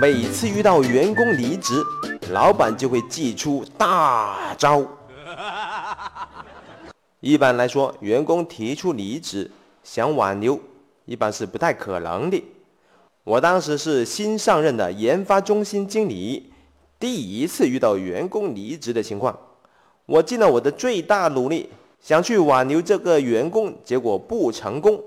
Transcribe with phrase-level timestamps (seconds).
[0.00, 1.74] 每次遇到员工离职，
[2.30, 4.80] 老板就会祭出大招。
[7.18, 9.50] 一般来说，员工提出离职，
[9.82, 10.60] 想挽留，
[11.04, 12.40] 一般是不太可能的。
[13.24, 16.52] 我当时是新上任的研发中心经理，
[17.00, 19.36] 第一次遇到员工离职的情况，
[20.06, 25.02] 我尽了我的最大努力，想去挽留这个员工，结果不成功。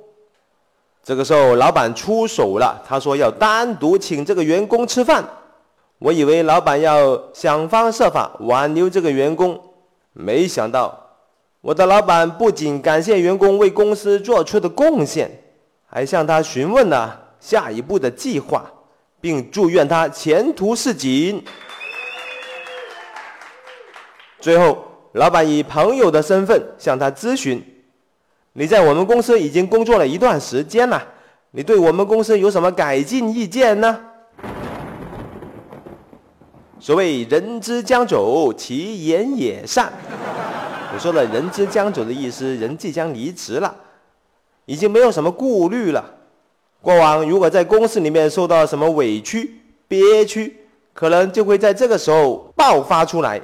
[1.04, 5.24] 这个时候，老板出手了，他说要单独请这个员工吃饭。
[5.98, 9.60] 我以为老板要想方设法挽留这个员工，
[10.14, 10.98] 没想到。
[11.62, 15.30] 我的老板不仅感谢员工为公司做出的贡献，
[15.86, 18.66] 还向他询问了下一步的计划，
[19.20, 21.44] 并祝愿他前途似锦。
[24.40, 27.64] 最后，老板以朋友的身份向他咨询
[28.54, 31.02] ：“你在我们公司已经工作了一段时间了，
[31.52, 34.00] 你对我们公司有什么改进意见呢？”
[36.80, 39.94] 所谓“人之将走，其言也善”。
[40.94, 43.74] 我说的“人之将走”的意思，人即将离职了，
[44.66, 46.04] 已经没有什么顾虑了。
[46.82, 49.56] 过往如果在公司里面受到什么委屈、
[49.88, 53.40] 憋屈，可能就会在这个时候爆发出来。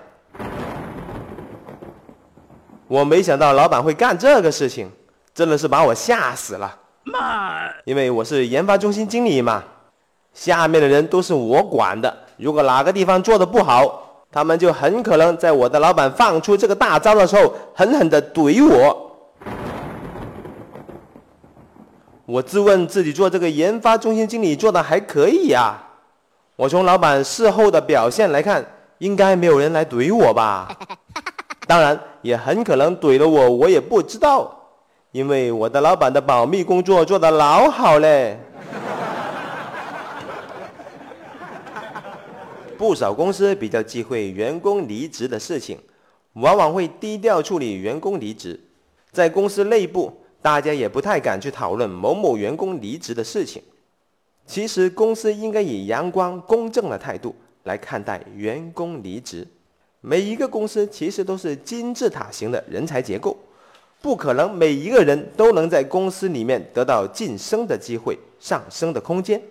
[2.88, 4.90] 我没想到老板会干这个事情，
[5.38, 6.76] 真的是把我吓死了。
[7.04, 9.64] 妈，因为我是研发中心经理嘛，
[10.34, 14.04] 下面的人都是我管的，如果哪个地方做的不好。
[14.30, 19.12] 他们就很可能在我的老板放出这个大招的时候，狠狠的怼我。
[22.26, 25.78] 我自问自己做这个研发中心经理做的还可以呀。
[26.56, 28.66] 我从老板事后的表现来看，
[28.98, 30.68] 应该没有人来怼我吧？
[31.68, 34.57] 当然，也很可能怼了我，我也不知道，
[35.18, 38.38] 因为我的老板的保密工作做得老好嘞。
[42.78, 45.80] 不少公司比较忌讳员工离职的事情，
[46.34, 48.60] 往往会低调处理员工离职。
[49.12, 53.64] 在公司内部，大家也不太敢去讨论某某员工离职的事情。
[54.46, 59.48] 其实，公司应该以阳光、公正的态度来看待员工离职。
[60.00, 63.36] 每一个公司其实都是金字塔型的人才结构，
[64.02, 69.42] 不可能每一个人都能在公司里面得到晋升的机会、上升的空间。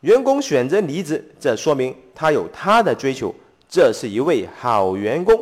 [0.00, 3.34] 员工选择离职，这说明他有他的追求，
[3.68, 5.38] 这是一位好员工。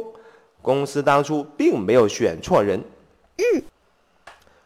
[0.62, 2.82] 公司当初并没有选错人。
[3.36, 3.62] 嗯。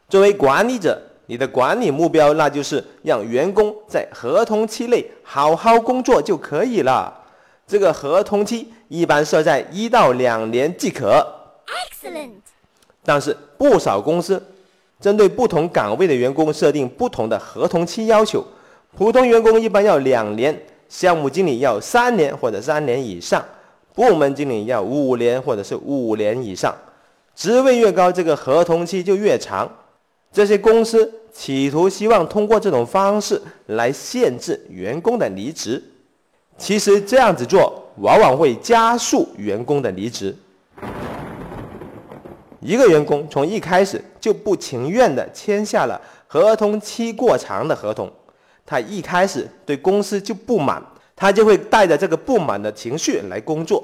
[0.09, 7.13] 作为管理者，你的管理目标那就是让员工在合同期内好好工作就可以了。
[7.67, 11.25] 这个合同期一般设在一到两年即可。
[11.67, 12.50] Excellent。
[13.05, 14.43] 但是不少公司
[15.01, 18.45] 针对不同岗位的员工设定不同的合同期要求。
[18.97, 23.45] 普通员工一般要两年，项目经理要三年或者三年以上，
[23.95, 26.75] 部门经理要五年或者是五年以上。
[27.35, 29.71] 职位越高，这个合同期就越长。
[30.33, 35.83] 这些公司企图希望通过这种方式来限制员工的离职，
[36.59, 40.37] 其实这样子做往往会加速员工的离职。
[42.61, 48.11] 一个员工从一开始就不情愿地签下了合同期过长的合同。
[48.67, 50.81] 他一开始对公司就不满，
[51.17, 53.83] 他就会带着这个不满的情绪来工作，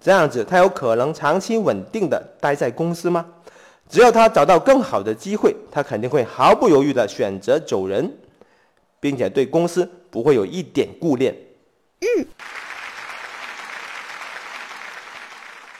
[0.00, 3.26] 这样子他有可能长期稳定的待在公司吗？
[3.88, 8.10] 只要他找到更好的机会，他肯定会毫不犹豫的选择走人，
[8.98, 11.36] 并且对公司不会有一点顾念。
[12.00, 12.26] 嗯。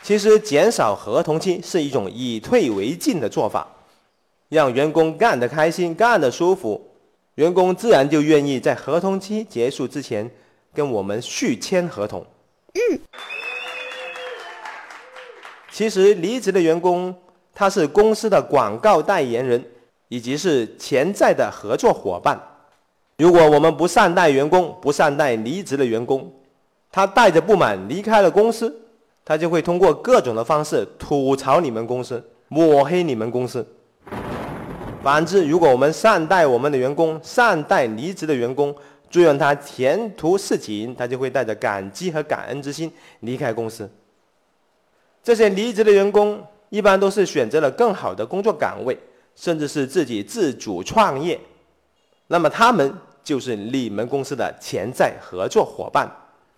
[0.06, 3.67] 其实减少合同期是一种以退为进的做法，
[4.49, 6.81] 让员工干得开心，干得舒服。
[7.34, 10.31] 员工自然就愿意在合同期结束之前
[10.72, 12.25] 跟我们续签合同。
[12.75, 13.00] 嗯。
[15.72, 17.12] 其实离职的员工
[17.53, 19.61] 他是公司的广告代言人，
[20.06, 22.41] 以及是潜在的合作伙伴。
[23.16, 26.33] 如果我们不善待员工，不善待离职的员工，
[26.92, 28.85] 他带着不满离开了公司，
[29.28, 33.67] 他就会通过各种的方式吐槽你们公司，抹黑你们公司。
[35.03, 38.73] 反之，如果我们善待我们的员工，善待离职的员工，
[39.11, 42.91] 祝愿他前途似锦，他就会带着感激和感恩之心
[43.21, 43.91] 离开公司。
[45.25, 48.97] 这些离职的员工一般都是选择了更好的工作岗位，
[49.34, 51.37] 甚至是自己自主创业。
[52.29, 52.95] 那么他们
[53.25, 56.09] 就是你们公司的潜在合作伙伴。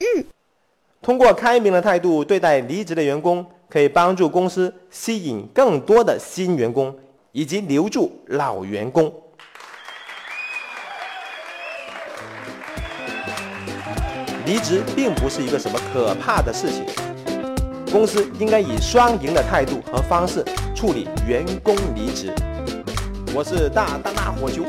[0.01, 0.25] 嗯，
[1.09, 6.95] 通过开明的态度对待离职的员工，可以帮助公司吸引更多的新员工。
[7.33, 9.11] 以及留住老员工。
[14.45, 16.85] 离职并不是一个什么可怕的事情。
[17.91, 20.45] 公司应该以双赢的态度和方式
[20.75, 22.35] 处理员工离职。
[23.35, 24.63] 我是大大大火球，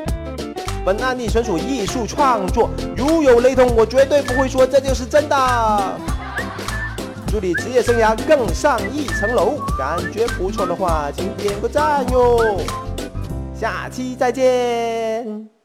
[0.86, 6.00] 本案例纯属艺术创作，如有雷同，我绝对不会说这就是真的。
[7.32, 9.60] 祝你职业生涯更上一层楼！
[9.78, 12.60] 感觉不错的话，请点个赞哟。
[13.54, 15.59] 下期再见。